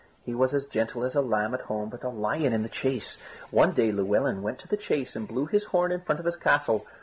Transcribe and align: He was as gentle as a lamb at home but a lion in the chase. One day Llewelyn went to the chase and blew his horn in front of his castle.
He 0.25 0.33
was 0.33 0.55
as 0.55 0.65
gentle 0.65 1.03
as 1.03 1.13
a 1.13 1.21
lamb 1.21 1.53
at 1.53 1.61
home 1.61 1.89
but 1.89 2.03
a 2.03 2.09
lion 2.09 2.53
in 2.53 2.63
the 2.63 2.69
chase. 2.69 3.19
One 3.51 3.71
day 3.71 3.91
Llewelyn 3.91 4.41
went 4.41 4.57
to 4.61 4.67
the 4.67 4.75
chase 4.75 5.15
and 5.15 5.27
blew 5.27 5.45
his 5.45 5.65
horn 5.65 5.91
in 5.91 6.01
front 6.01 6.17
of 6.19 6.25
his 6.25 6.37
castle. 6.37 6.87